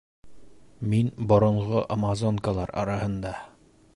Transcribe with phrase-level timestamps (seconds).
[0.93, 3.37] Мин боронғо амазонкалар араһында!